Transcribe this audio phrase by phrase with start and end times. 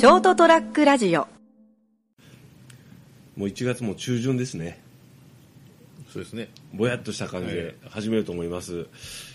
[0.00, 1.28] ショートトラックラジオ。
[3.36, 4.80] もう1月も中旬ですね。
[6.10, 6.48] そうですね。
[6.72, 8.86] ぼやっとした感じで始めようと思います、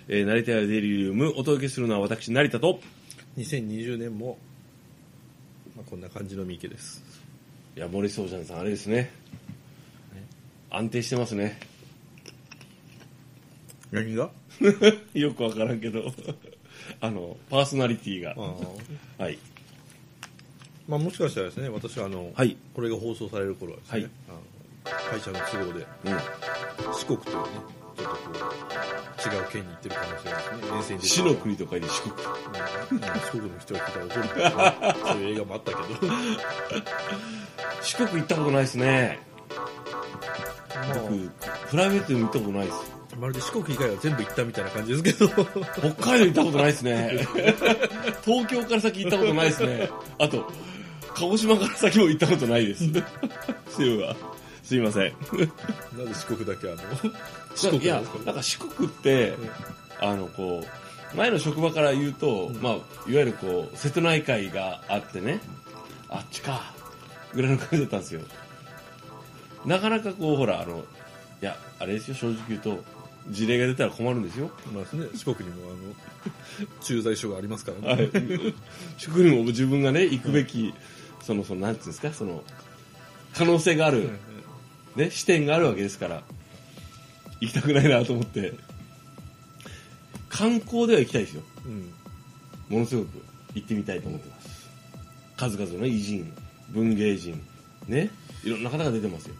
[0.07, 2.79] えー、成田屋デリリウムお届けするのは私成田と
[3.37, 4.39] 2020年も、
[5.77, 7.03] まあ、こんな感じの三池です。
[7.77, 9.11] いや森総ちゃんさんあれですね。
[10.71, 11.59] 安定してますね。
[13.91, 14.31] 何が？
[15.13, 16.11] よくわからんけど。
[17.01, 18.33] あのパーソナリティが。
[19.19, 19.37] はい
[20.87, 22.55] まあもしかしたらですね、私はあの、はい。
[22.73, 24.09] これが放送される頃はですね、はい。
[24.29, 24.39] あの
[25.09, 26.93] 会社の都合でうん。
[26.93, 27.43] 四国というね、
[27.97, 28.19] ちょっとこ
[29.25, 32.13] う、違う県に行ってる可能性がですね、遠征に死の国と書いて四国。
[32.91, 32.99] うん。
[33.01, 34.39] まあ四国の人が聞いたら怒るか
[34.81, 36.13] ら、ね、そういう映画もあったけど、
[37.81, 39.19] 四国行ったことないですね。
[40.87, 41.29] ま僕
[41.69, 42.95] プライベートでも行ったことないです。
[43.13, 45.45] あ、まるで四国以外は全部行ったみたいな感じですけど、
[45.95, 47.27] 北海道行ったことないですね。
[48.23, 49.89] 東京から先行ったことないですね。
[50.19, 50.45] あと
[51.15, 52.85] 鹿児島から先も行ったことないです。
[53.69, 54.15] そういえば
[54.63, 55.13] すいません。
[55.97, 56.77] なぜ四国だけあの、
[57.55, 58.43] 四国いやなんか？
[58.43, 59.33] 四国って、
[60.01, 60.63] あのこ
[61.13, 65.39] う前の職場から言うと、まあ、いわゆるこう瀬戸内海があってね
[66.09, 66.73] あっちか
[67.33, 68.21] ぐらいの感じだったんですよ。
[69.65, 70.83] なかなかこうほらあの
[71.41, 72.83] いやあれですよ正直言うと
[73.29, 74.51] 事例が出たら困るんですよ。
[74.73, 75.75] まあね、四国にもあの、
[76.81, 78.03] 駐在所がありますからはね。
[78.05, 78.09] い。
[78.99, 80.73] 四国にも自分がね行くべき、
[81.25, 82.13] そのそのなんていうんですか？
[82.13, 82.43] その
[83.33, 84.09] 可能性がある、
[84.95, 86.21] ね、視点があるわけですから
[87.41, 88.53] 行きたくないなと思って。
[90.29, 91.43] 観光では行きたいですよ。
[91.65, 91.93] うん。
[92.69, 93.23] ものすごく。
[93.53, 94.69] 行ってみたいと思ってます。
[95.37, 96.33] 数々の偉人
[96.69, 97.41] 文芸人
[97.87, 98.09] ね
[98.43, 99.35] いろんな方が出てますよ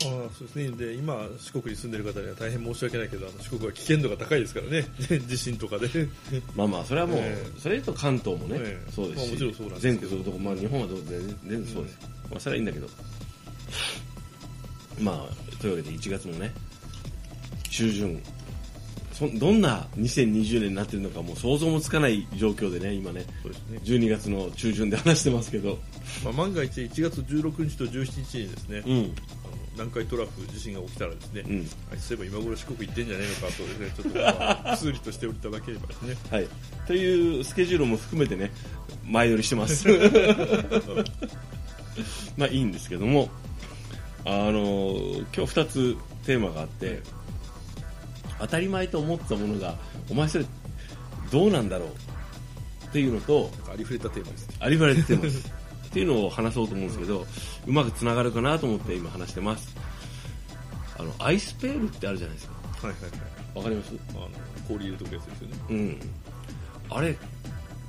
[0.00, 0.70] ああそうですね。
[0.70, 4.86] で今四国に住んでる方には大変申し訳ないけどあの四国は危険度が高いですからね。
[5.26, 5.88] 地震とかで。
[6.54, 7.60] まあまあそれはもう、 ええ。
[7.60, 8.92] それと関東もね、ええ。
[8.92, 10.10] そうですし、まあもちろんそうなんですけど。
[10.10, 11.98] 全国こ、まあ、日本はどう全然そうです、
[12.30, 12.88] まあ、それはいいんだけど。
[15.00, 16.52] まあというわけで1月もね
[17.68, 18.22] 中旬。
[19.12, 25.80] そどんな2020年になってるのかもう想像もつかない状況でね今ねそうですね、12月の中旬で話してますけど。
[26.22, 29.12] まあ、万が一1月16日と17日にですね、うん
[29.78, 31.70] 南海トラフ地震が起きたらですね、うん。
[31.92, 36.16] あいつそういえば今頃四国行ってんじゃねえのかとですねちょっと、ま理としておいただければですね。
[36.30, 36.48] はい。
[36.88, 38.50] というスケジュールも含めてね
[39.04, 39.86] 前乗りしてます。
[42.36, 43.30] まあいいんですけども
[44.24, 44.94] あの
[45.34, 47.00] 今日2つテーマがあって
[48.40, 49.76] 当たり前と思ってたものが
[50.10, 50.44] お前それ
[51.30, 51.88] どうなんだろう？
[52.86, 54.56] っていうのとありふれたテーマですね。
[54.60, 55.52] ありふれてます
[55.88, 57.26] っていうのを話そうと思うんですけど
[57.66, 59.74] うまくつながるかなと思って今話してます。
[60.98, 62.54] あのアイスペールってあるじゃないですか。
[62.86, 63.10] はいはいはい。
[63.56, 63.92] わかります？
[64.10, 64.28] あの
[64.68, 65.54] 氷入れとくやつですよね。
[65.70, 66.00] うん。
[66.90, 67.16] あれ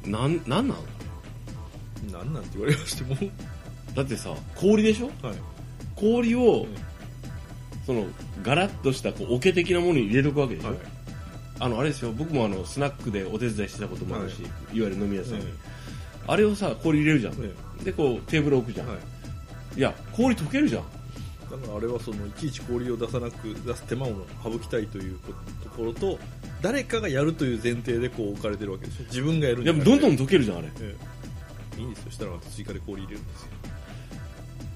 [0.05, 0.75] なんなんなん
[2.11, 3.31] なんなんて言われましても。
[3.95, 5.07] だってさ氷でしょ？
[5.25, 5.35] はい。
[5.95, 6.67] 氷を、ん。
[7.85, 8.05] その
[8.43, 10.77] ガラッとしたこう桶的なものに入れとくわけでしょ、はい。
[11.59, 12.11] あのあれですよ。
[12.13, 14.51] 僕もあのスナックでお手伝いしてたこともあるし、、はい。
[14.51, 15.41] わゆる飲み屋さん、え
[16.27, 17.51] あれをさ氷入れるじゃん、え
[17.83, 18.97] でこうテーブル置くじゃん、はい。
[19.77, 20.83] い、や氷溶けるじゃん。
[21.49, 25.17] だからあれはそのいちいち氷を出さなく出す手間を省きたいという
[25.63, 26.19] ところと
[26.61, 30.67] 誰かがやるという前提でこう置かれてるわけですよ自分がやるんじゃなどんどん溶けるじゃんあれ。
[30.79, 30.95] え
[31.77, 31.79] え。
[31.79, 32.11] いいんですよ。
[32.11, 33.49] したらまた追加で氷入れるんですよ。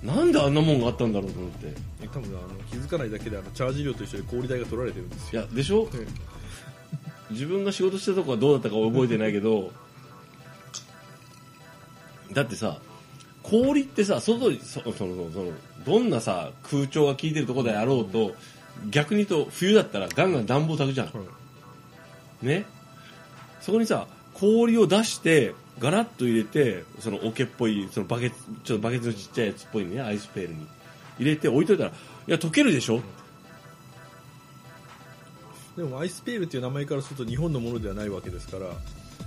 [0.03, 1.73] なんであんなもんがあったんだろうと思って。
[2.01, 5.87] え多分あの気づかないだけであのチャージ料と一緒で氷代が取られてるんですいよやでしょ？
[5.93, 6.07] え
[7.29, 9.71] 自分が仕事したとこはどうだったか覚えてないけど
[12.33, 12.79] だってさ
[13.43, 15.51] 氷ってさ外にそそのそのその
[15.85, 18.33] どんなさ空調が効いてるところであろうと
[18.89, 21.11] 逆に言うと冬だったらガンガン暖房炊くじゃん。
[22.41, 22.65] ね。
[23.61, 30.67] そこにさ氷を出してガラッと入れてその桶っぽいそのバケツちょっとバケツのちっちゃいやつっぽいねアイスペールに。
[31.19, 31.93] 入れて置いといたらい
[32.27, 33.01] や溶けるでしょ、
[35.77, 38.67] でもアイスペールっていう名前からすると日本のものではないわけですから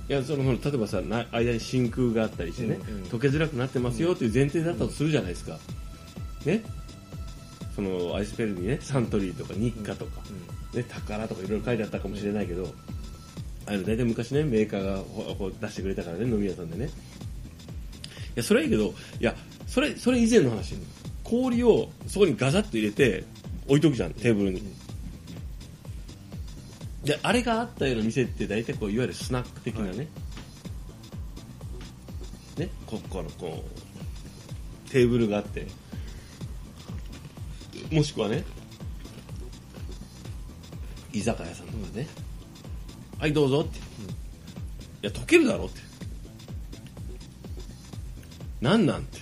[0.08, 5.58] いやそのほら例えばさな間に真空があったりしてね、うんうん溶けづらくなってますよという前提だったとするじゃないですか、
[6.44, 6.62] ね。
[7.74, 10.22] そのアイスペールにねサントリーとか日課とか、
[10.74, 12.68] ね、宝とかいろいろ書いてあったかもしれないけど、
[13.66, 16.86] あの大体昔ねメーカーがほほ出してくれたからね飲み屋さんでね。
[16.86, 16.88] い
[18.36, 19.34] やそれはいいけどいや
[19.66, 20.74] それそれ以前の話。
[21.24, 23.24] 氷をそこにガザッと入れて
[23.66, 24.62] 置いとくじゃんテーブルに、
[27.06, 30.08] であれがあったような店って大体こういわゆるスナック的なね、
[32.58, 33.64] ねここのこ
[34.86, 35.66] うテーブルがあって。
[37.92, 38.42] もしくはね
[41.12, 42.08] 居酒屋さんとかね、
[43.20, 43.80] はいどうぞって、い
[45.02, 45.80] や溶けるだろって。
[48.60, 49.20] なんなんて。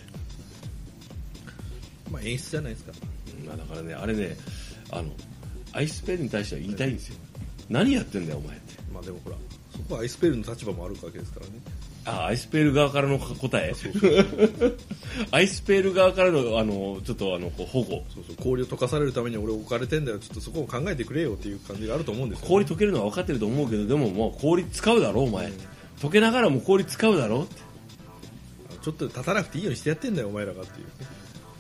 [2.10, 2.92] まあ演出じゃないですか。
[3.46, 4.38] まあだからねあれね
[4.90, 5.10] あの
[5.74, 7.16] アイスペルに対しては言いたいんですよ
[7.68, 8.74] 何やってんだよお前って。
[8.92, 9.36] まあでもほら
[9.72, 11.52] そこはアイスペルの立場もあるわけですからね。
[12.06, 13.72] あアイスペール側からの答え。
[15.30, 18.04] アイスペール側からのあのちょっとあのこう保護。
[18.14, 20.18] そうそう氷を溶かされるために俺置かれてんだよ。
[20.18, 25.50] ちょっとそこを考えてくれよっていう感じがあると思うんですよ、氷溶けるのは分かってると思うけどでももう氷使うだろお前、
[25.98, 27.64] 溶けながらも氷使うだろって。
[28.84, 30.86] ちょっと立たなくていいようにしてやってんだよお前らがっていう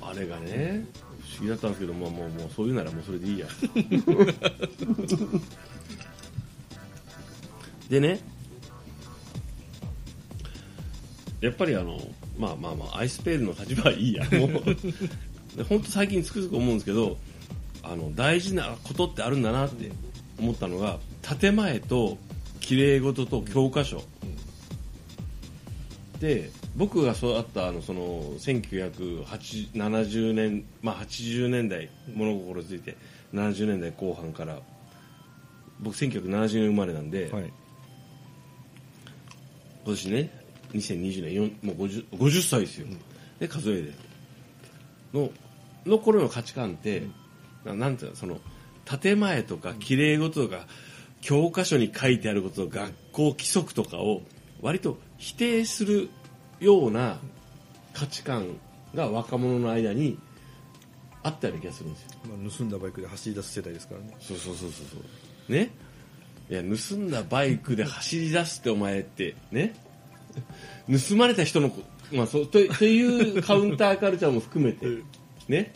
[0.02, 0.84] あれがね
[1.22, 3.46] 不思議だったんですけど、まあ、もうもうそういうならもうそれでいいや
[7.88, 8.20] でね。
[11.40, 12.00] やっぱりあの
[12.38, 14.24] まあまあまあアイスペールの立場はいいや。
[14.38, 14.50] もう
[15.56, 17.18] で本当最近つくづく思うんですけど
[17.82, 19.92] あの大事なことってあるんだなって
[20.38, 22.18] 思ったのが建前と
[22.60, 24.02] 綺麗事と教科書、
[26.18, 32.96] で僕が育ったあのその1970年、まあ、80年代物心ついて
[33.34, 34.60] 70年代後半から
[35.80, 37.52] 僕1970年生まれなんで、はい
[39.84, 40.30] 今年ね
[40.72, 42.86] 2020年もう 50, 50歳ですよ、
[43.38, 43.92] で数えで。
[45.12, 45.30] の
[45.86, 47.02] の頃の価値観って、
[47.64, 48.40] ななんていうのその
[48.84, 50.66] 建前とか綺麗事とか
[51.20, 54.22] 教科書に書いてあること学校規則とかを
[54.60, 56.10] 割と否定する
[56.60, 57.18] ような
[57.92, 58.58] 価値観
[58.94, 60.18] が若者の間に
[61.22, 62.08] あったような気がするんですよ。
[62.28, 64.14] まあ、盗んだバイクで走り出す世代ですからね。
[64.20, 64.96] そうそうそうそ
[65.48, 65.52] う。
[65.52, 65.70] ね
[66.54, 69.74] いや盗んだバイクで走り出すってお前ってね？
[70.88, 74.86] 盗まれた人のこ、まあ、そうとというカウンターカルチャーも含めて
[75.48, 75.72] ね？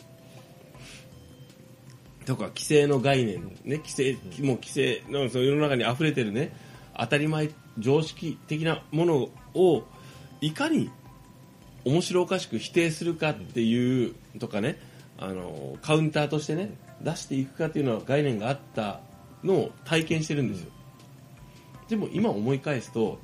[2.25, 3.77] とか規制の概念ね？
[3.79, 6.55] 規制もう規制のその世の中に溢れてるね？
[6.97, 9.83] 当たり前常識的なものを
[10.39, 10.89] いかに
[11.83, 14.79] 面白おかしく否定するかっていうとかね？
[15.17, 19.01] あのカウンターとしてね出していくかっていうのは概念があった
[19.43, 20.71] の体験してるんですよ。
[21.87, 23.19] でも今思い返すと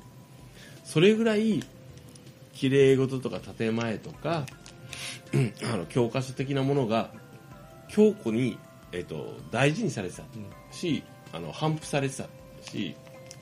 [0.84, 1.62] それぐらい
[2.52, 4.46] 綺麗事とか建前とか
[5.72, 7.10] あの教科書的なものが
[7.88, 8.58] 強固に、
[8.92, 10.24] えっと大事にされてた
[10.72, 12.24] し、あの反布されてた
[12.62, 12.96] し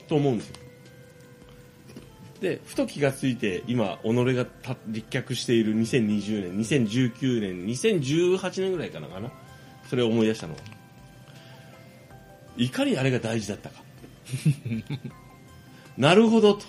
[0.07, 0.55] と思うんですよ。
[2.41, 4.45] でふと気がついて今己が
[4.87, 9.31] 立脚している2020年2019年2018年ぐらいかなかな？
[9.89, 10.59] それを思い出したのは。
[12.57, 13.83] いかにあれが大事だったか。
[15.97, 16.65] なるほどと。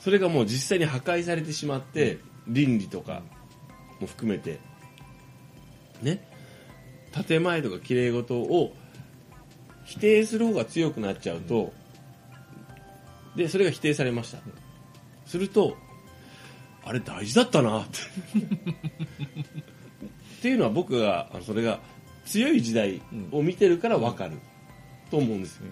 [0.00, 3.22] それがもう実際に破壊されてしまって倫理とか
[4.00, 4.58] も含めて。
[6.02, 6.26] ね。
[7.26, 8.74] 建前とか綺麗事を
[9.84, 11.72] 否定する方が強くなっちゃうと
[13.36, 14.38] でそれが否定されました。
[15.26, 15.76] すると
[16.84, 17.98] あれ大事だったなって。
[20.38, 21.80] っていうのは僕がそれが
[22.26, 23.00] 強い時代
[23.32, 24.38] を見てるから分かる
[25.14, 25.66] と思うんですよ、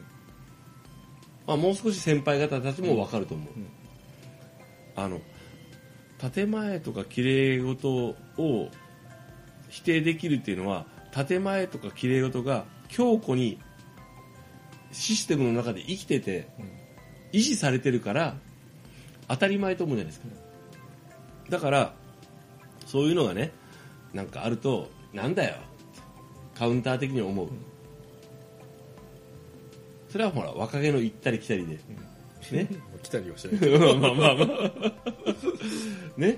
[1.49, 3.49] まあ、もう少し先輩方たちも分かると思う、
[4.95, 5.21] あの
[6.33, 8.69] 建前とか綺麗事を
[9.69, 13.59] 否定できるっていうのは建前とか綺麗事が強固に
[14.93, 16.47] システムの中で生きてて
[17.33, 18.37] 維持されてるから
[19.27, 20.29] 当たり前と思うじゃないですか。
[21.49, 21.95] だから
[22.87, 23.51] そういうのがね
[24.13, 25.57] なんかあるとなんだよ。
[26.55, 27.49] カウンター的に思う
[30.13, 31.79] それはほら若気の行ったり来たりで。
[32.53, 32.69] ね。
[33.03, 34.93] 来たりはしない まあまあまあ。
[36.19, 36.37] ね。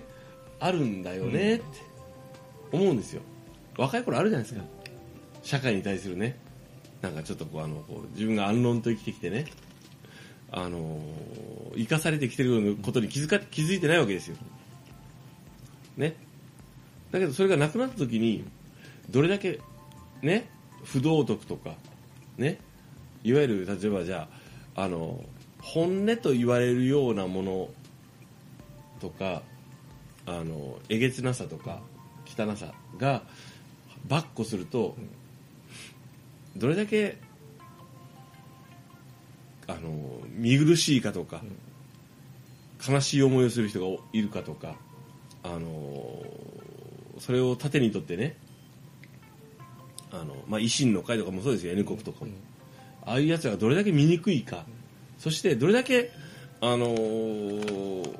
[0.60, 1.64] あるんだよねって
[2.70, 3.22] 思うんですよ。
[3.76, 4.64] 若い頃あるじゃないですか。
[5.42, 6.38] 社会に対するね。
[7.02, 9.46] なんかちょっとこうあのこう自分が安穏と生きてきてね。
[10.52, 11.00] あの
[11.76, 14.36] 生かされてきてることに気づか気づいてないわけですよ。
[15.96, 16.14] ね。
[17.10, 18.44] だけどそれがなくなった時に
[19.10, 19.58] どれだけ
[20.22, 20.48] ね
[20.84, 21.74] 不道徳とか
[22.38, 22.60] ね
[23.24, 24.28] いわゆる例えばじゃ
[24.76, 25.24] ああの
[25.60, 27.68] 本音と言われるようなもの
[29.00, 29.42] とか
[30.26, 31.80] あのえげつなさとか
[32.26, 33.22] 汚さが
[34.06, 34.94] ばっこすると
[36.56, 37.18] どれだけ
[39.66, 41.42] あの見苦しいかとか、
[42.86, 44.76] 悲しい思いをする人がいるかとか
[45.42, 46.22] あの
[47.18, 48.36] それを盾にとってね
[50.12, 52.30] あの、まあ、維新の会とかもそうですよ N 国とかも、
[53.06, 54.64] ああいうやつがどれだけ醜いか。
[55.18, 56.10] そしてどれだけ
[56.60, 58.18] あのー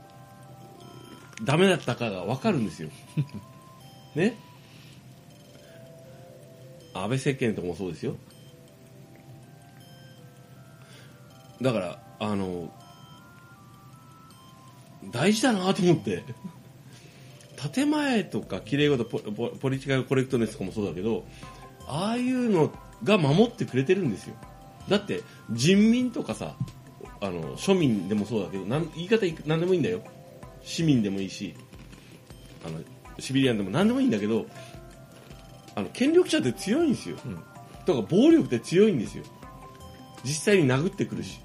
[1.42, 2.90] ダメだったかが分かるんですよ。
[4.14, 4.36] ね？
[6.94, 8.16] 安倍政権とかもそうですよ。
[11.60, 12.72] だからあの
[15.10, 16.22] 大事だなと思って。
[17.72, 21.24] 建前とか綺麗事ポポポリティカルコレクトネスとかもそうだけど
[21.86, 22.70] ああいうの
[23.02, 24.34] が守ってくれてるんですよ
[24.88, 26.56] だって人民とかさ
[27.20, 30.02] あの庶民でもそうだけどなん言い方何でもいいんだよ。
[30.62, 31.54] 市民でもいいし
[32.66, 32.80] あの
[33.18, 34.46] シビリアンでも何でもいいんだけど
[35.74, 37.38] あの権力者って強いんですよ、うん。
[37.84, 39.24] とか暴力って強いんですよ。
[40.24, 41.40] 実際に殴ってくるし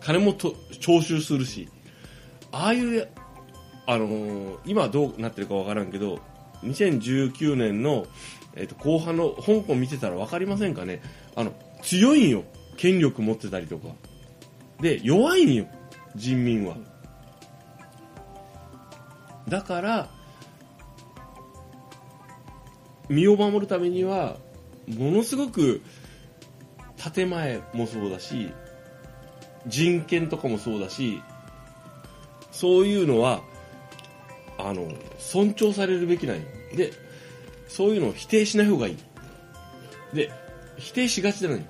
[0.00, 1.68] 金もと徴収するし
[2.52, 3.08] ああいう、
[3.86, 6.20] あのー今はどうなってるかわからんけど
[6.62, 8.06] 2019年の、
[8.54, 11.02] えっと後半の香港見てたら分かりませんかね。
[11.36, 12.44] あの強いんよ。
[12.76, 13.88] 権力持ってたりとか。
[14.80, 15.66] で弱いんよ。
[16.14, 16.76] 人民は。
[19.48, 20.08] だから
[23.08, 24.36] 身を守るためには
[24.86, 25.80] ものすごく
[27.14, 28.52] 建前もそうだし
[29.66, 31.22] 人権とかもそうだし
[32.52, 33.42] そういうのは
[34.58, 36.42] あの尊重されるべきなんよ。
[36.76, 36.92] で
[37.68, 38.96] そういうのを否定しない方がいい。
[40.12, 40.30] で
[40.78, 41.66] 否定しがちじゃない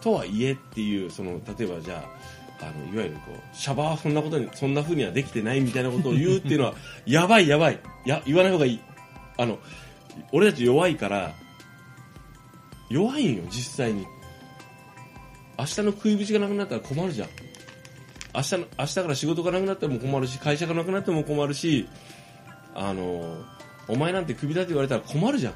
[0.00, 2.04] とはいえっていうその例えばじゃ
[2.60, 6.74] ああのいわゆるこうシャバはそんなことにそんな風にはできてないみたいなことを言うっていうのは
[7.04, 7.80] やばいやばい。
[8.04, 8.80] や言わない方がいい。
[9.36, 9.58] あの
[10.32, 11.34] 俺たち弱いから
[12.88, 14.06] 弱いんよ実際に。
[15.58, 17.28] 明日の食い口がなくなったら困るじゃん。
[18.34, 21.88] 明日の明日から仕事がなくなっても困るし会社がなくなっても困るし
[22.74, 23.44] あの
[23.88, 25.54] お前なんてクビだって言われたら困るじゃん。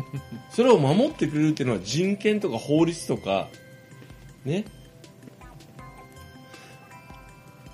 [0.50, 3.48] それを守ってくれるっていうのは人権とか法律とか
[4.44, 4.64] ね。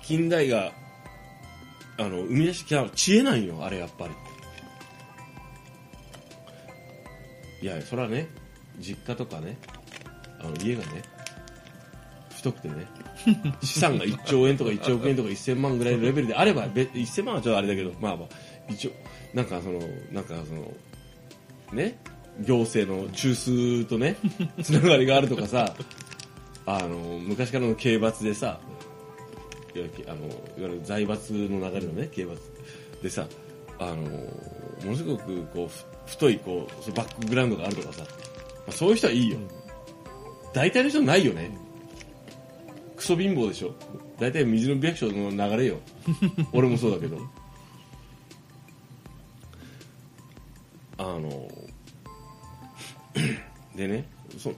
[0.03, 0.71] 近代が
[1.97, 4.13] あの生み出してきた知恵なんよあれやっぱり。
[7.61, 8.27] いやそれはね
[8.79, 9.57] 実家とかね
[10.39, 11.01] あの家がね
[12.35, 12.85] 太くてね
[13.63, 18.27] 資産が1兆円とか1億円とか1000万ぐらいのレベルであれば1000万はちょっとあれだけどまあまあ
[18.69, 18.91] 一応
[19.37, 19.79] なんかその
[20.11, 20.73] なんかその
[21.71, 21.95] ね？
[22.41, 24.15] 行政の中枢とね
[24.63, 25.75] つながりがあるとかさ
[26.65, 28.59] あの昔からの刑罰でさ
[29.75, 32.41] いわゆるあのいわゆる財閥の流れのね刑罰
[33.01, 33.27] でさ
[33.79, 38.07] あのものすごくこうふ太いこうバックグラウンドがあるとかさ、ま
[38.69, 39.37] あ、そういう人はいいよ、
[40.53, 41.55] 大体の人ないよね。
[42.95, 43.75] クソ貧乏でしょ。
[44.19, 45.77] 大体水の百姓の流れよ。
[46.53, 47.17] 俺もそうだけど
[51.15, 51.47] あの
[53.75, 54.05] でね
[54.37, 54.51] そ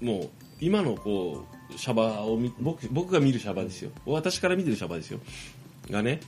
[0.00, 3.90] もう今のこうシャバを僕僕が見るシャバですよ。
[4.06, 5.18] 私から見てるシャバですよ。
[5.90, 6.20] がね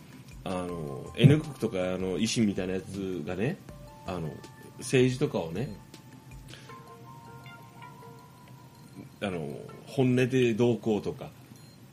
[0.45, 3.57] あの N 国とかあの維新みたいなやつがね
[4.07, 4.31] あの
[4.79, 5.77] 政治とかをね、
[9.23, 9.47] あの
[9.87, 11.31] 本音でどうこうとか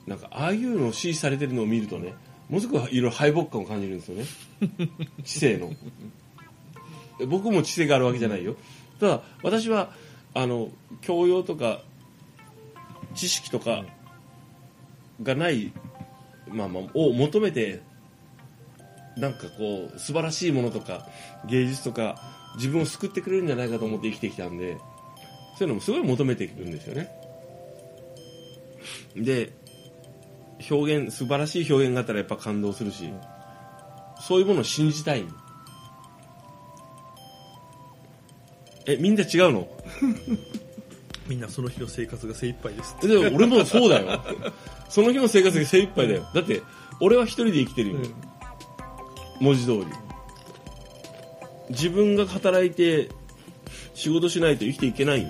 [0.08, 2.14] なんかああいうのを支持されてるのを見るとね
[2.50, 4.26] ものすごくいろいろ敗北感を感じるんですよね。
[5.24, 5.72] 知性の。
[7.28, 8.56] 僕も知性があるわけじゃないよ。
[9.00, 9.94] ただ私は
[10.34, 10.70] あの
[11.02, 11.82] 教養とか
[13.16, 13.86] 知識とか
[15.22, 15.72] がない、
[16.48, 17.82] まあまあ、を求めて
[19.18, 21.08] なんかこう素晴らしいものとか
[21.50, 22.16] 芸術とか
[22.56, 24.78] 自分を救ってくれるんじゃないかと思って生きてきたんで
[25.58, 27.10] そういうのもすごい求めていくんですよね。
[29.16, 29.52] で
[30.70, 33.12] 表現素晴らしい表現があったらやっぱ感動するし
[34.20, 35.24] そういうものを信じたい。
[38.88, 39.68] えみんな違うの？
[41.28, 42.96] みんなその日の生活が精一杯です。
[43.06, 44.24] でも俺もそうだよ。
[44.90, 46.26] その日の生活が精一杯だよ。
[46.34, 46.62] だって
[47.02, 48.00] 俺は一人で生きてるよ、
[49.42, 49.86] 文字通り。
[51.70, 53.10] 自分が働いて
[53.94, 55.28] 仕事しないと生きていけないよ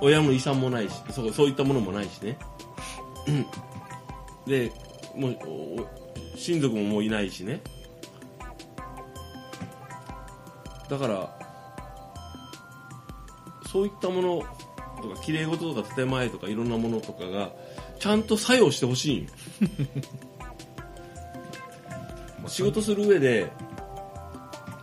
[0.00, 2.38] 親も遺産もないしそうそういったものもないしね。
[3.28, 3.46] うん。
[4.46, 4.72] で
[5.14, 5.38] もう
[5.80, 5.86] お
[6.36, 7.60] 親族ももういないしね。
[10.88, 11.36] だから
[13.70, 14.42] そういったもの
[15.02, 17.50] とか綺麗事とか建前とかいろんなものとかが
[17.98, 19.16] ちゃんと作用してほしい。
[19.22, 19.26] ん
[22.44, 23.50] よ仕事する上で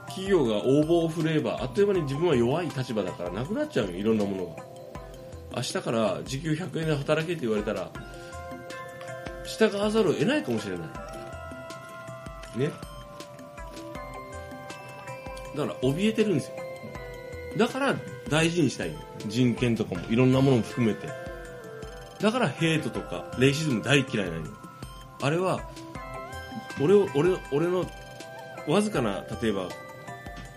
[0.07, 4.72] 企業が応募を振ればあっという間に自分は弱い立場だからなくなっちゃうよいろんなものが
[5.55, 7.89] 明日から時給100円で働けって言われたら
[9.45, 10.85] 従わざるを得ないかもしれな
[12.55, 12.59] い。
[12.59, 12.71] ね。
[15.55, 16.55] だから怯えてるんですよ。
[17.57, 17.95] だから
[18.29, 18.95] 大事にしたい
[19.27, 21.07] 人権とかもいろんなものも含めて。
[22.19, 24.45] だからヘイトとかレイシズム大嫌いなの。
[25.21, 25.61] あれは
[26.81, 27.85] 俺を俺俺の
[28.67, 29.67] わずかな例えば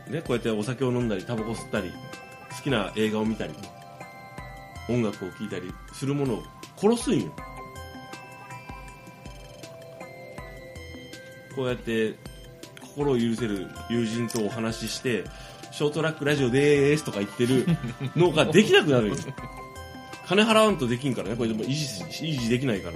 [0.08, 1.92] ねこうやってお酒を飲んだりタバコ吸ったり
[2.56, 3.52] 好きな映画を見たり。
[4.88, 6.42] 音楽を聴いたりするものを
[6.76, 7.32] 殺すんよ。
[11.54, 12.14] こうやって
[12.82, 15.24] 心を許せる友人とお話しして
[15.72, 17.66] ショートラックラジオでーすとか言ってる
[18.14, 19.16] のができなくなるよ。
[20.26, 21.36] 金払わんとできんからね。
[21.36, 22.94] これでも維持維持できないから。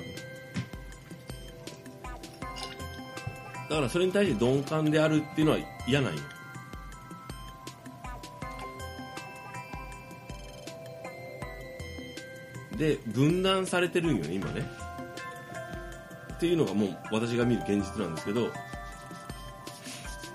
[3.69, 6.21] だからそれに対して鈍感であるっていうのは嫌なんよ。
[12.81, 14.67] で分断されてるんよね今ね。
[16.33, 18.49] っていうのがもう私が見る現実なんですけど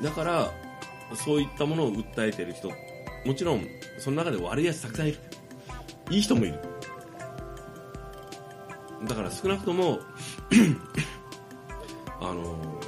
[0.03, 0.51] だから
[1.15, 2.69] そういったものを訴えてる人
[3.25, 3.65] もちろん
[3.97, 5.17] その中で悪いやつたくさんいる。
[6.11, 6.59] いい人もいる。
[9.07, 9.99] だから少なくとも
[12.21, 12.79] あの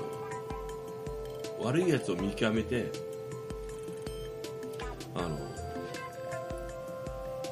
[1.60, 2.92] 悪いやつを見極めて
[5.16, 5.40] あの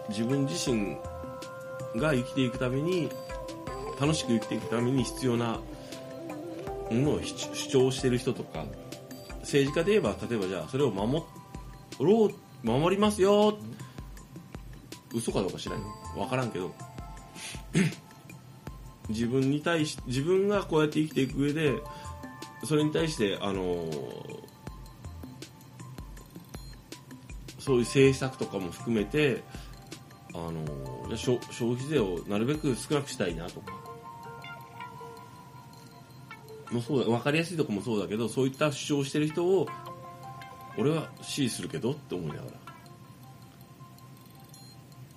[0.09, 0.97] 自分自身
[1.95, 3.09] が生きていくために
[3.99, 5.59] 楽しく生きていくために必要な
[6.91, 8.65] ものを主張してる人とか
[9.41, 11.23] 政治家で言えば例えばじゃあそれを守
[11.99, 13.57] ろう守りますよ
[15.13, 15.85] 嘘かどうか知らんよ
[16.15, 16.73] 分からんけど
[19.09, 21.75] 自分に対し自分がこうやって生きていく上で
[22.63, 23.85] それに対してあの
[27.59, 29.43] そういう政策とかも含めて
[30.37, 33.73] あの消消費税をなるべく少なくしたいなとか。
[36.71, 39.67] もうそうだ分かりやすいとこもそうだけどそういった主張してる人を
[40.77, 42.47] 俺は支持するけどって思いながら。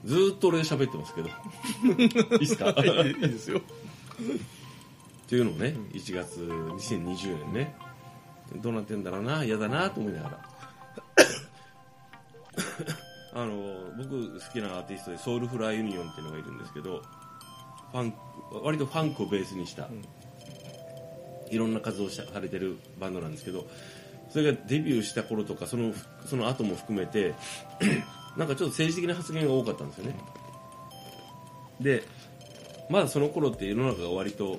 [0.04, 1.28] ずーっと俺喋ってますけど。
[2.38, 2.70] いいっすか？
[2.78, 3.58] いいですよ。
[3.58, 3.62] っ
[5.28, 7.76] ていうのをね1月2020年ね。
[8.62, 10.48] どうなってんだろうな嫌だなと思いながら
[13.34, 17.02] あの僕好きなアーティストでソウルフラーユニオンっていうのがいるんですけど
[17.92, 18.14] ファン
[18.62, 19.88] 割とファンクをベースにした、
[21.50, 23.66] いろんな活動をされてるバンドなんですけど
[24.30, 25.92] それがデビューした頃とかその
[26.26, 27.34] その後も含めて
[28.36, 30.14] なんかちょっと政治的な発言が多かったんですよね。
[31.80, 32.04] で
[32.90, 34.58] まだその頃って世の中が割と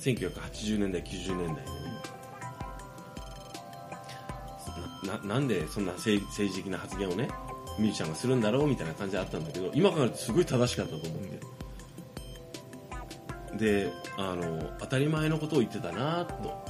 [0.00, 1.84] 1980年代90年代でね
[5.04, 7.28] なななんでそんな政政治的な発言をね
[7.78, 11.10] ミュージシャンがするんだろうみたいな感じであったんだけど今考えるとすごい正しかったと思っ
[13.58, 14.04] て、で。
[14.16, 16.64] あの当たり前のことを言ってたなと。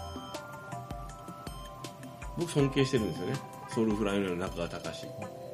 [2.37, 3.35] 僕尊敬してるんですよね。
[3.69, 5.07] ソウルフライの中川隆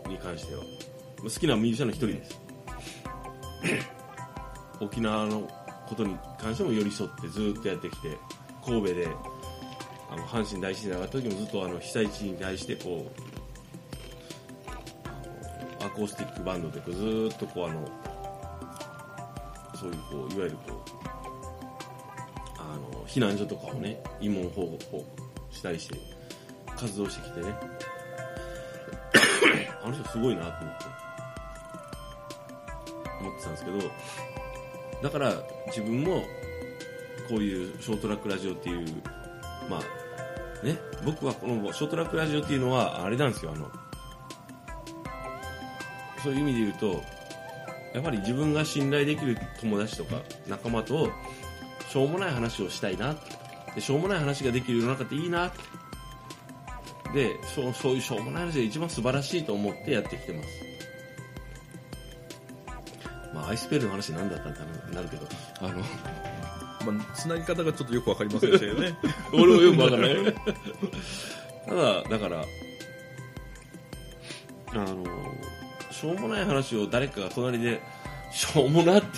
[0.09, 0.63] に関しては。
[1.23, 2.41] 好きなミュージシャンの一人です。
[4.81, 5.51] 沖縄の
[5.89, 8.17] ことに関しても寄り添ってずっとやってきて
[8.65, 9.09] 神戸で
[10.11, 13.30] あの阪神大震災があった時もずっとあの被災地に対してこう
[15.91, 17.85] アコースティックバンドでこうずっとこうあの
[19.75, 21.01] そういうこういわゆるこう
[22.59, 24.79] あの避難所とかをね慰問保護
[25.51, 25.99] したりして
[26.77, 27.55] 活動してきてね
[29.83, 30.85] あの人すごいなと思って
[33.21, 33.79] 思ってたんですけど
[35.03, 35.35] だから
[35.67, 36.23] 自分も
[37.29, 38.87] こういうショートラックラジオっていう
[39.69, 43.71] まあね僕はこのショートラックラジオっていうのはあれなんですよあの
[46.23, 47.03] そういう意味で言うと
[47.95, 51.11] やっぱり自分が信頼できる友達とか仲間と
[51.89, 53.17] しょうもない話をしたいな
[53.75, 55.53] でしょうもない話ができる世の中っていいな
[57.13, 60.49] でそうそういうしょうもない話が一番素晴らしいと思ってやってきてます。
[63.35, 64.61] まあアイスペルの話なんだったんだ
[64.93, 65.27] なるけど。
[65.61, 65.83] あの
[66.87, 68.97] まあ、つなぎ方がちょっとよくわかりませんでしたよね。
[69.35, 70.35] 俺もよくわからない。
[71.67, 72.45] ただだから
[74.73, 75.05] あの
[76.01, 77.83] しょうもない話を誰かが隣で
[78.33, 79.09] しょうもなって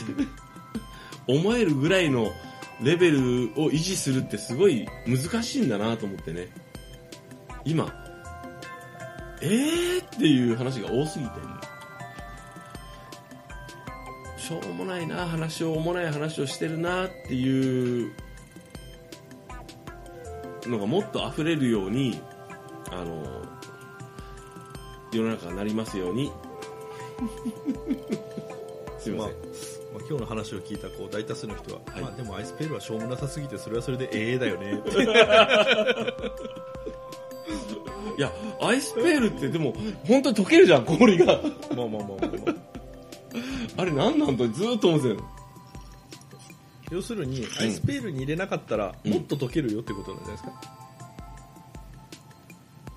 [1.28, 2.32] 思えるぐらいの
[2.82, 3.18] レベル
[3.56, 6.48] を維持するってすごい難しいんだなと思ってね。
[7.64, 7.94] 今
[9.40, 11.30] えーっていう話が多すぎて
[14.36, 18.12] しょうもないな話しょうもない話をしてるなっていう
[20.66, 22.20] のがもっと溢れるように
[22.90, 23.24] あの
[25.12, 26.32] 世の中がなりますように。
[28.98, 29.36] すいままあせん、
[29.94, 32.02] まあ、今日の話を聞いたこう大多数の人は、はい。
[32.02, 34.74] まあ、でもアイスペールはしょうもなさすぎてそれはそれでええだよね。
[34.74, 34.90] っ て
[38.18, 38.30] いや
[38.60, 39.74] アイスペールってでも
[40.06, 41.26] 本当に溶けるじゃん氷が。
[41.26, 41.42] まあま
[41.84, 42.06] あまあまあ、
[42.46, 42.52] ま
[43.78, 45.20] あ、あれ何なんだずーっと思ってたよ。
[46.90, 49.12] 要するにアイスペールに入れなかったら、うん。
[49.12, 50.52] もっと溶けるよってことなんじゃないですか、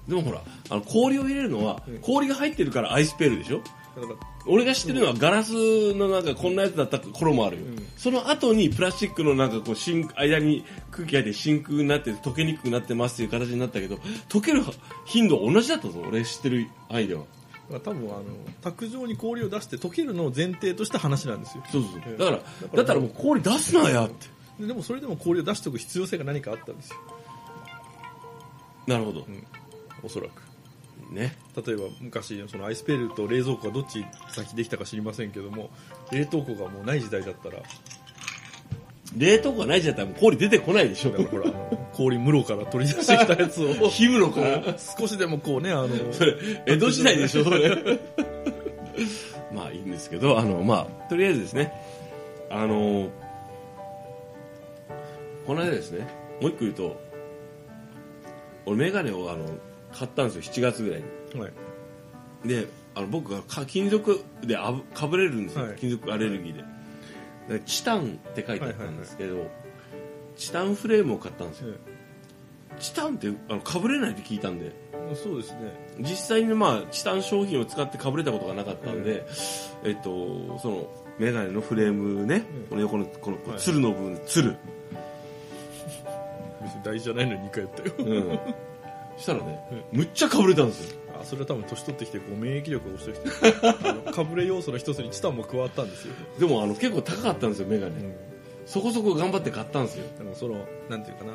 [0.09, 1.99] でもほらあの氷を入れるのは、うん。
[1.99, 3.61] 氷が入ってるからアイスペールでしょ？
[3.95, 7.87] だから俺が知ってるのはガラスのなんかこんなやつだった頃もあるよ、うん。
[7.97, 13.95] その後にプラスチックのなんかこう真間に空気が入って真空になって溶けにくくなってますっていう形になったけど
[14.29, 14.63] 溶ける
[15.05, 17.23] 頻度は同じだったぞ俺知ってる範囲では。
[17.69, 18.23] まあ多分あの
[18.61, 21.63] 卓上に氷を出して溶けるのを前提とした話なんですよ。
[21.71, 22.01] そうそうそう。
[22.05, 22.17] ええ。
[22.17, 22.37] だから
[22.75, 24.27] だったらもう氷出すなやって。
[24.59, 26.97] ででもそれでも氷を出しておく必要性が何かあったんですよ、
[28.87, 29.25] なるほど。
[29.27, 29.45] うん、
[30.01, 30.44] おそらく
[31.11, 31.35] ね。
[31.55, 35.69] 例えば昔そのアイスペルと冷蔵庫がどっち先できたか知りませんけども
[36.11, 37.57] 冷凍庫がもうない時代だったら。
[39.17, 41.11] 冷凍庫がないじゃったら氷出てこないでしょ。
[41.11, 43.67] だからほら氷室から取り出してきたやつを。
[43.89, 44.75] 氷室から？
[44.99, 47.99] 少しでもこうねあの それ江戸時代でしょそれ。
[49.53, 51.71] まあいいんですけどあのまあとりあえずですね。
[52.49, 53.09] あの
[55.45, 56.07] この間ですね
[56.41, 57.01] もう一個言うと
[58.65, 59.45] 俺メガネをあの
[59.97, 61.03] 買ったんですよ7月ぐらい
[61.33, 61.41] に。
[61.41, 61.53] はい。
[62.47, 65.75] であの僕がか金属であぶかぶれるんですよ、はい。
[65.77, 66.63] 金属アレルギーで。
[67.59, 69.49] でチタンって書いてあったんですけど、
[70.35, 71.73] チタンフレームを買ったんですよ。
[72.79, 74.71] チタンってあのかぶれないって聞いたんで。
[75.11, 75.71] えそうですね。
[75.99, 79.25] 実際にまあチタン商品を使ってかぶれたことがなかったんで、
[79.83, 80.87] えっとその
[81.19, 83.59] メガネのフレームね、うんこの横のこのはい。
[83.59, 84.57] つるの部分つる、
[86.63, 87.93] 別に大事じゃないのに2回やったよ。
[87.99, 88.39] うん、
[89.17, 89.59] したらね、
[89.91, 90.99] むっちゃかぶれたんですよ。
[91.19, 97.93] あそれは多分年取ってきてこう免疫力が落ちてきてあのかぶれ要素の一つにチタンも加わったんですよ、でもあの結構高かったんですよメガネ、
[98.65, 100.05] そこそこ頑張って買ったんですよ。
[100.17, 101.33] でもそのなんていうかな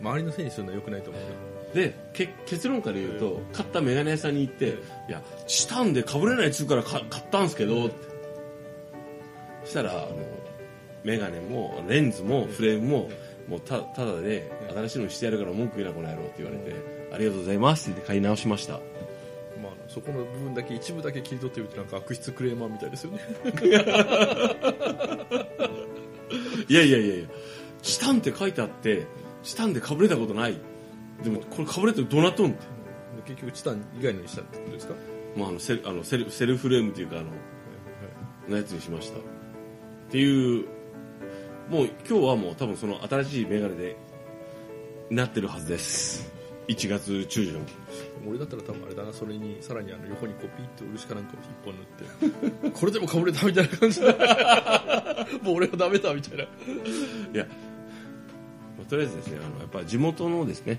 [0.00, 1.28] 周りのせいにするのは良くないと思うよ
[1.74, 4.78] でけ結論から言うと買ったメガネ屋さんに行って
[5.08, 8.12] 「いやチタンでかぶれないっつうからか買ったんですけど」って。
[9.64, 10.08] そしたらあの
[11.04, 13.10] メガネもレンズもフレームも
[13.48, 16.74] もうたただで新しいのしてやるから文句言うなこの野郎って言われて
[17.12, 18.74] 「ありがとうございます」って買い直しました。
[19.62, 23.20] まあ、そこの部分だけ一部だけ切り取ってみてなんか悪質クレーマーみたいですよね。
[26.68, 27.26] いやいやいやいや
[27.82, 29.06] チタンって書いてあって
[29.42, 30.56] チタンでかぶれたことない。
[31.22, 32.66] でもこれかぶれてどうなっとんって。
[33.26, 34.94] 結局チタン以外のにしたってことですか？
[35.36, 37.26] もうあのセルあのセルセルフレームっていうかあの
[38.48, 39.18] のやつにしました。
[39.18, 39.20] っ
[40.10, 40.66] ていう
[41.68, 43.96] もう今日はもう多分その新しいメガネで
[45.10, 46.32] なってるはずです。
[46.68, 47.66] 1月中旬
[48.26, 52.70] 俺だったら多分あれだなそれにさらにあの横にこうピッと漆かなんかを一本塗って。
[52.70, 54.06] これでもかぶれたみたいな感じで
[55.42, 56.44] もう俺はダメだみたいな。
[56.44, 56.46] い
[57.32, 57.44] や、
[58.78, 60.78] まあとりあえずですねあのやっぱ地元のですね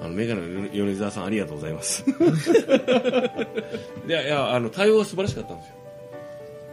[0.00, 2.04] あのメガネの米沢さんありがとうございます。
[4.08, 5.81] いやいやあの対応が素晴らしかったんですよ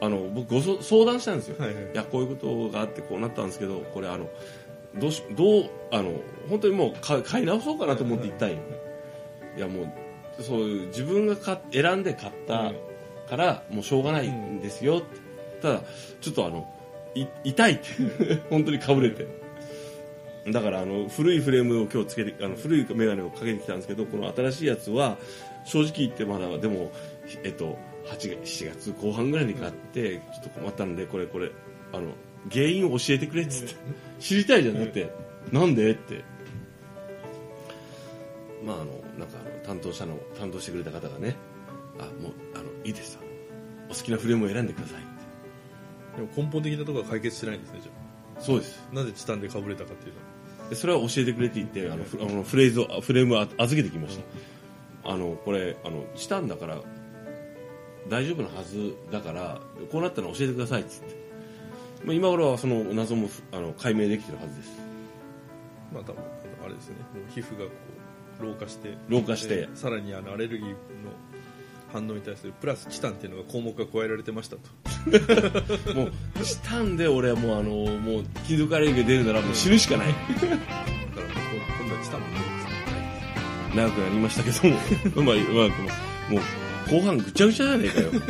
[0.02, 1.84] あの僕ごそ相談したんですよ、はいはい。
[1.84, 4.30] いやこういうことがあってこうなったんですけどこれあの
[4.96, 6.14] どうしどうあの
[6.50, 8.58] 本当にもう買買い直そうかなと思って行ったんよ、
[9.58, 9.94] いやも
[10.40, 12.72] うそういう自分が買っ選んで買った
[13.30, 15.02] からもうしょうがないんですよ。
[15.62, 15.82] ただ
[16.22, 16.68] ちょっとあの
[17.14, 17.86] い痛いって
[18.50, 19.28] 本当にかぶれて。
[20.48, 25.18] だからあの古いフレームを今日つけてあの古いメガネをかけてきたんですけどこの新しいやつは
[25.66, 26.92] 正直言ってまだでも
[27.44, 27.78] えっと
[28.12, 31.52] 8月7月後半ぐらいに買ってちょっと困ったんでこれこれ
[31.94, 32.12] あの
[32.52, 33.76] 原因を教えてくれっつって。
[34.20, 35.14] 知りたいじゃんだって。
[35.52, 35.92] なんで？
[35.92, 36.24] って。
[38.66, 38.86] まああの
[39.18, 41.36] なんかあの担当者の担当してくれた方がね
[41.98, 43.18] あもうあのいいです。
[43.90, 44.98] お好きなフレームを選んでください。
[44.98, 47.92] ってでも根本的なところは解決してないんですねじゃ
[48.42, 48.84] そうです。
[48.92, 50.14] あなぜチタンでかぶれたかっていう
[50.64, 54.20] のでそれは教えてくれって言ってあのフあのフレーズをあフレームをあ預けてきまし
[55.04, 56.80] た、あのこれあのチタンだから
[58.08, 59.60] 大丈夫なはずだから
[59.92, 61.16] こうなったら教えてくださいっつって、
[62.06, 64.80] まあ、今頃はその謎もふあの解明できてるはずです。
[65.94, 66.24] まあ多分
[66.64, 66.96] あれですね。
[67.14, 67.72] もう皮膚がこ
[68.42, 68.98] う老化して。
[69.08, 69.56] 老化して。
[69.56, 70.76] でさらにあのアレルギーの
[71.92, 74.62] 反応に対するプラスチタンっていうのが項目が加えられてましたと。
[75.94, 76.12] もう
[76.44, 80.08] チタンで俺はもうあのもう金属アレルギーが出るならもう死ぬしかない。
[80.08, 80.60] だからもう
[81.80, 83.76] 今度はチタンも無理ですね。
[83.76, 85.24] 長くなりましたけども。
[85.26, 86.42] まあ、まあ、もう
[86.90, 88.10] 後半ぐちゃぐちゃじゃねえかよ。
[88.10, 88.30] というこ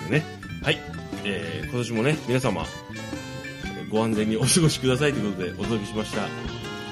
[0.00, 0.24] とでね。
[0.62, 0.78] はい、
[1.24, 2.64] えー今年もね皆様
[3.90, 6.26] ご安全にお過ごしくださいということでお届けしました。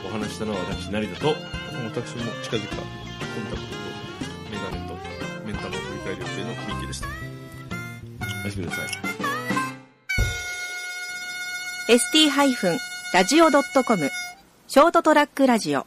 [0.07, 2.77] お話ししたのは私成田と私も近々コン
[3.19, 3.63] タクトと
[4.51, 4.95] メガネと
[5.47, 7.09] メンタルを振り返る予定のミッキーでした。
[8.43, 8.85] おやすみなさい。
[11.87, 14.11] ST-radio.com
[14.67, 15.87] ショートトラックラジオ